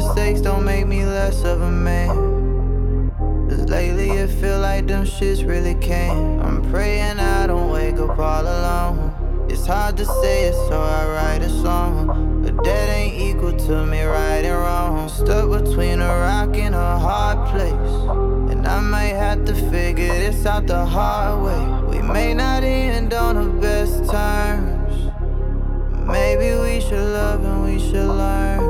[0.00, 3.12] Mistakes don't make me less of a man.
[3.50, 6.40] Cause lately it feel like them shits really came.
[6.40, 9.46] I'm praying I don't wake up all alone.
[9.50, 12.42] It's hard to say it, so I write a song.
[12.42, 15.06] But that ain't equal to me right and wrong.
[15.10, 17.92] Stuck between a rock and a hard place.
[18.50, 21.98] And I might have to figure this out the hard way.
[21.98, 25.12] We may not end on the best terms.
[26.06, 28.69] Maybe we should love and we should learn.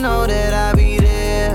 [0.00, 1.54] know that I'll be there.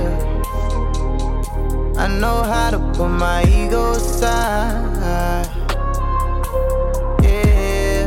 [1.97, 5.49] I know how to put my ego aside.
[7.23, 8.05] Yeah.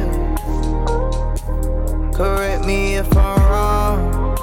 [2.13, 4.37] Correct me if I'm wrong.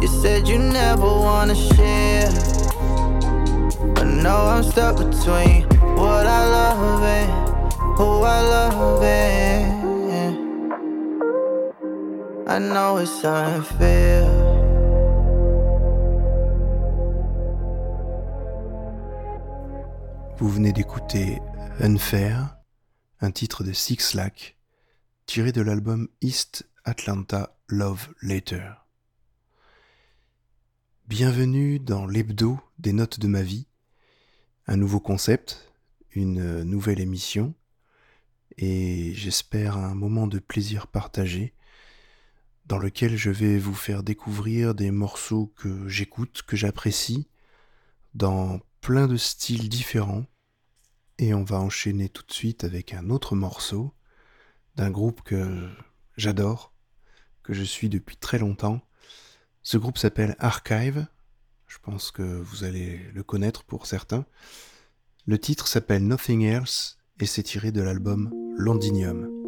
[0.00, 2.30] You said you never wanna share.
[3.94, 5.64] But no, I'm stuck between
[5.96, 7.30] what I love and
[7.98, 9.02] who I love.
[9.02, 9.72] And
[12.48, 14.31] I know it's unfair.
[20.42, 21.40] Vous venez d'écouter
[21.78, 22.56] Unfair,
[23.20, 24.58] un titre de Six Lack,
[25.24, 28.72] tiré de l'album East Atlanta Love Later.
[31.06, 33.68] Bienvenue dans l'hebdo des notes de ma vie,
[34.66, 35.72] un nouveau concept,
[36.10, 37.54] une nouvelle émission,
[38.58, 41.54] et j'espère un moment de plaisir partagé
[42.66, 47.28] dans lequel je vais vous faire découvrir des morceaux que j'écoute, que j'apprécie,
[48.14, 50.26] dans plein de styles différents.
[51.18, 53.94] Et on va enchaîner tout de suite avec un autre morceau
[54.76, 55.68] d'un groupe que
[56.16, 56.72] j'adore,
[57.42, 58.80] que je suis depuis très longtemps.
[59.62, 61.06] Ce groupe s'appelle Archive.
[61.66, 64.26] Je pense que vous allez le connaître pour certains.
[65.26, 69.41] Le titre s'appelle Nothing Else et c'est tiré de l'album Londinium.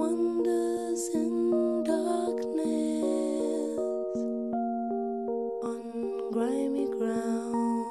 [0.00, 3.78] Wanders in darkness
[5.70, 5.82] on
[6.32, 7.84] grimy ground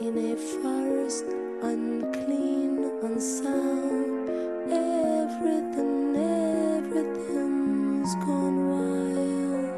[0.00, 1.26] in a forest
[1.60, 4.30] unclean, unsound.
[4.72, 9.68] Everything, everything's gone wild.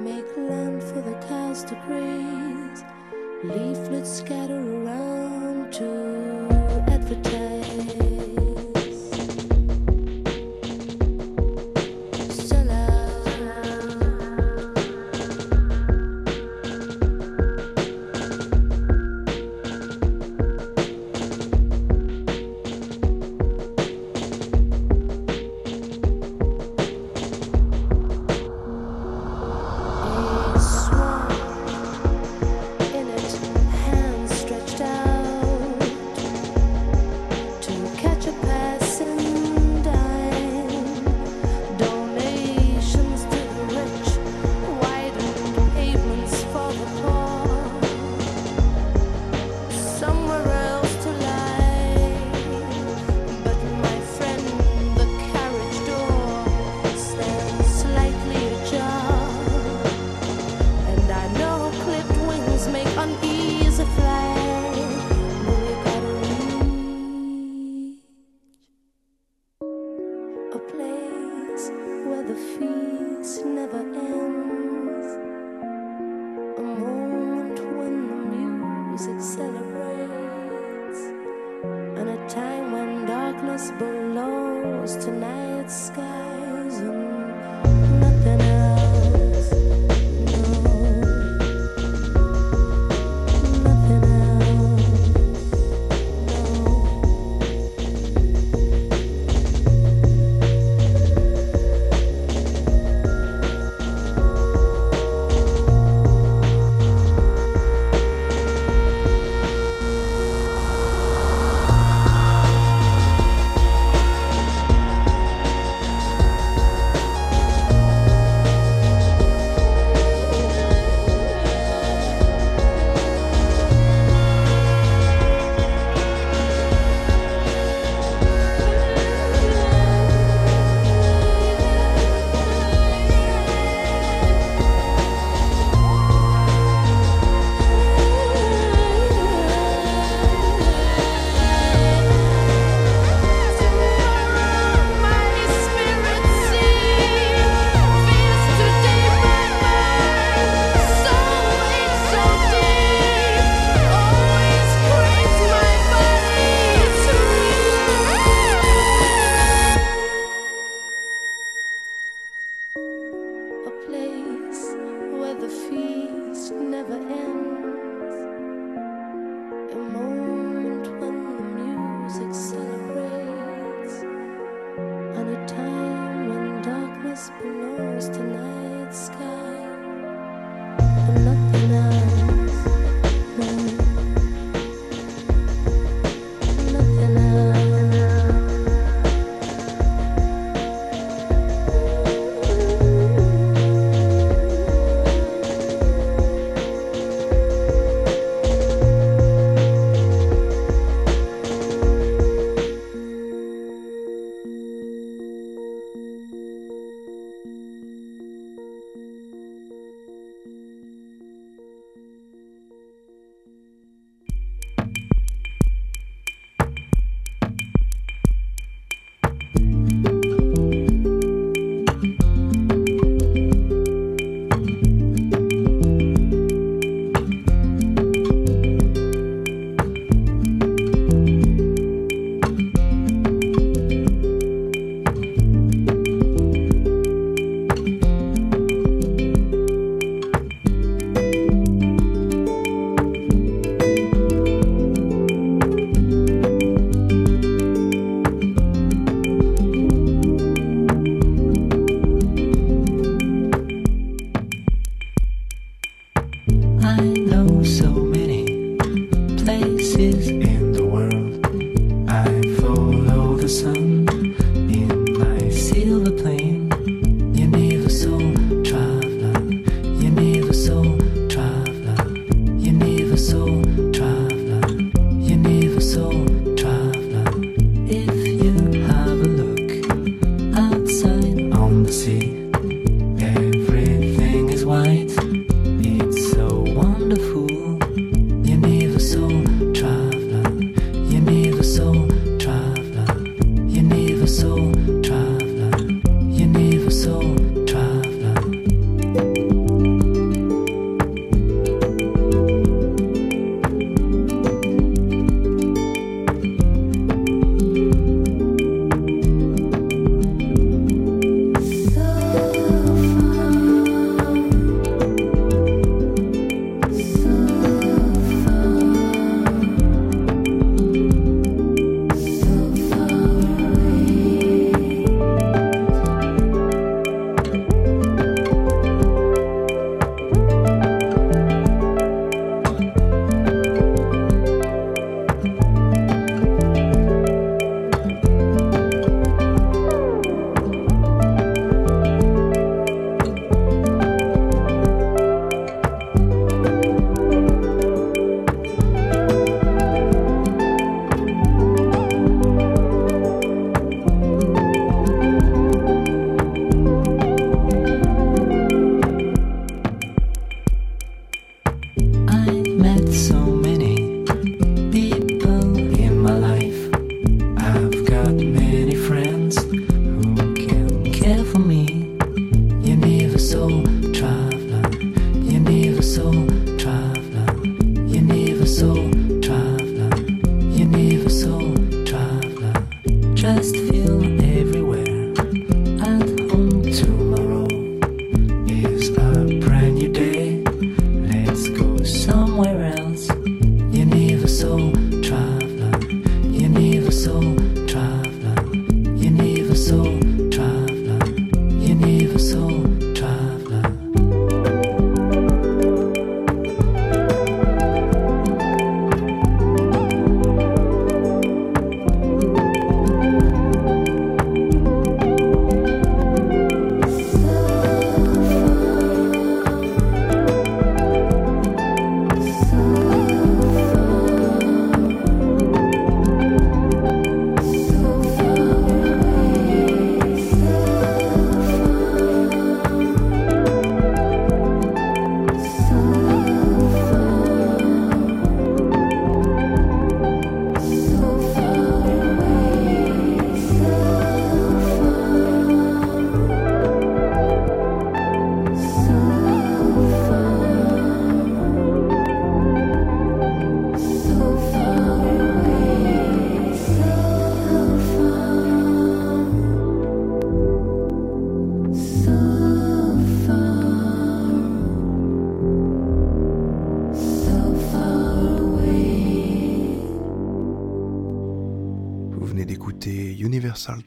[0.00, 2.82] Make land for the cows to graze.
[3.44, 4.71] Leaflets scatter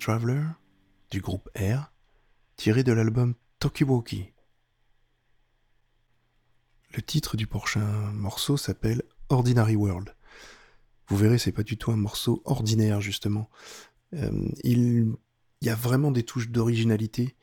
[0.05, 0.43] Traveler
[1.09, 1.91] du groupe R,
[2.57, 4.33] tiré de l'album Tokiwoki.
[6.93, 10.15] Le titre du prochain morceau s'appelle Ordinary World.
[11.07, 13.49] Vous verrez, c'est pas du tout un morceau ordinaire, justement.
[14.13, 14.29] Euh,
[14.63, 15.15] il,
[15.63, 17.35] y a vraiment des touches d'originalité,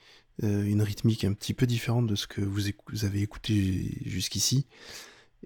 [0.45, 2.69] euh, une rythmique un petit peu différente de ce que vous,
[3.05, 4.69] avez écouté jusqu'ici.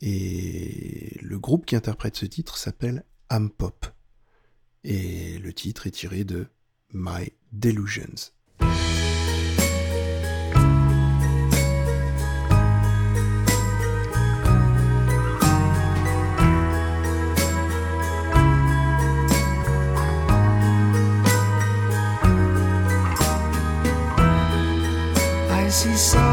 [0.02, 3.86] Et le groupe qui interprète ce titre s'appelle Am Pop.
[4.84, 6.48] Et le titre est tiré de
[6.92, 7.28] my
[7.58, 8.30] delusions.
[25.48, 26.25] I see some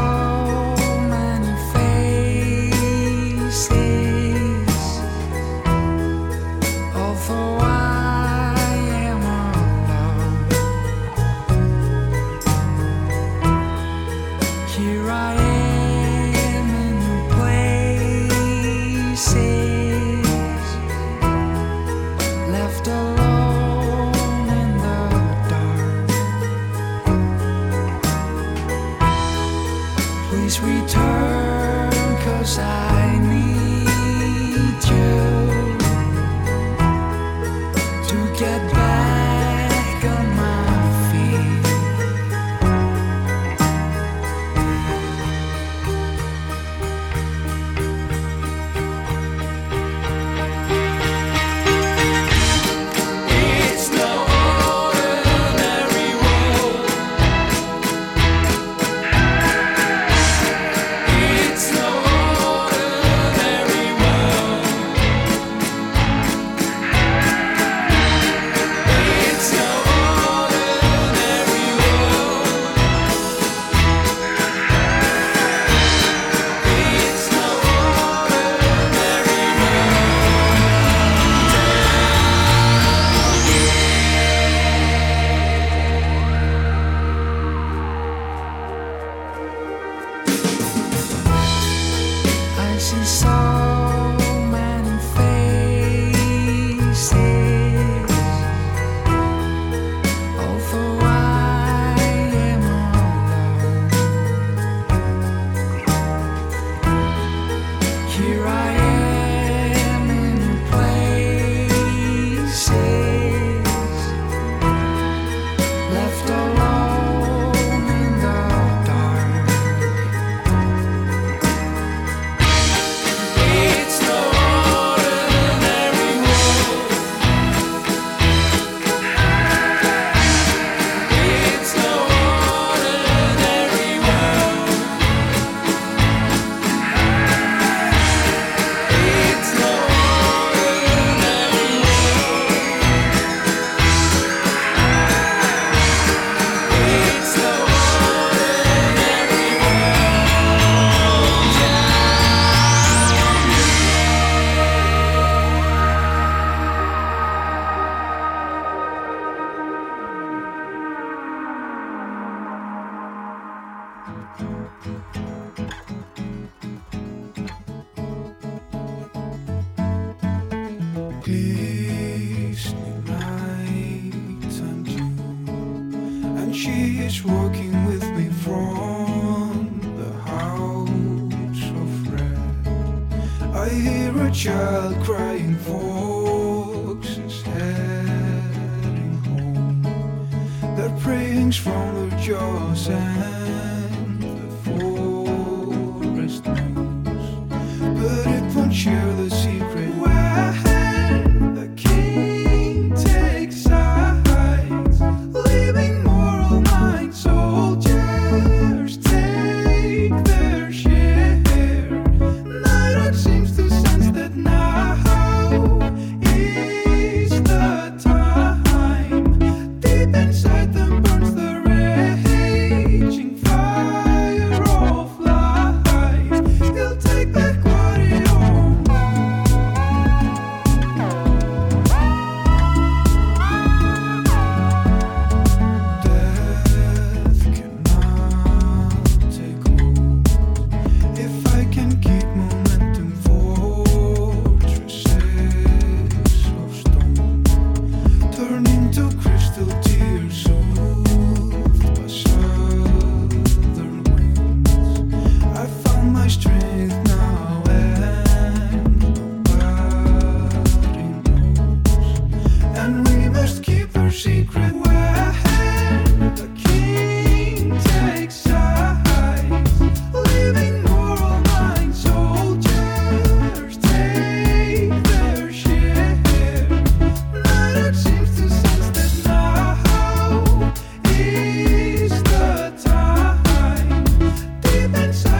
[198.04, 198.33] would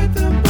[0.05, 0.44] fight them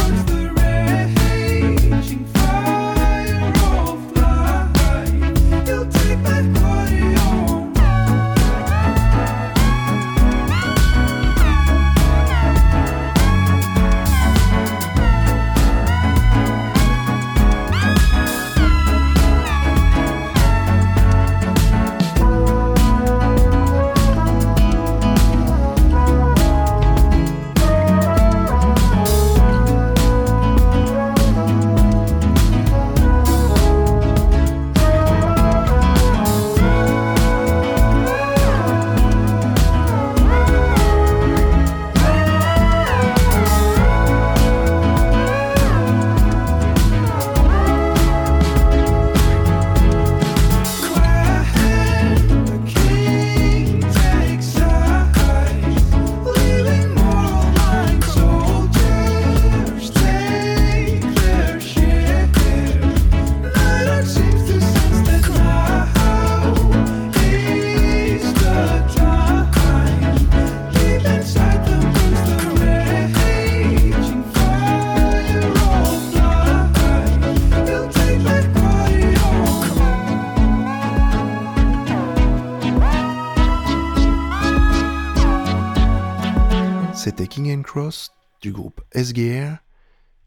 [87.05, 89.57] C'était King and Cross du groupe SGR,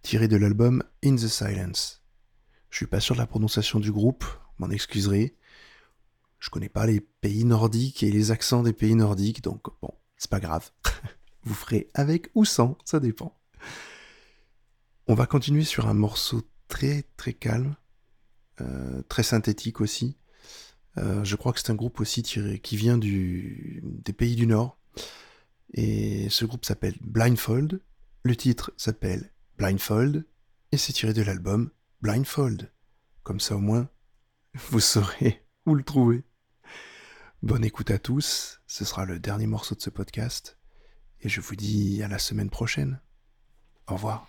[0.02, 2.04] tiré de l'album In the Silence.
[2.70, 4.24] Je suis pas sûr de la prononciation du groupe,
[4.58, 5.34] m'en excuserez.
[6.38, 10.30] Je connais pas les pays nordiques et les accents des pays nordiques, donc bon, c'est
[10.30, 10.70] pas grave.
[11.42, 13.36] Vous ferez avec ou sans, ça dépend.
[15.08, 17.74] On va continuer sur un morceau très très calme,
[18.60, 20.16] euh, très synthétique aussi.
[20.96, 24.78] Euh, je crois que c'est un groupe aussi tiré, qui vient des pays du Nord.
[25.74, 27.81] Et ce groupe s'appelle Blindfold.
[28.22, 30.26] Le titre s'appelle Blindfold.
[30.72, 32.72] Et c'est tiré de l'album Blindfold.
[33.22, 33.88] Comme ça au moins,
[34.70, 36.24] vous saurez où le trouver.
[37.42, 38.61] Bonne écoute à tous.
[38.66, 40.59] Ce sera le dernier morceau de ce podcast.
[41.20, 43.00] Et je vous dis à la semaine prochaine.
[43.87, 44.28] Au revoir.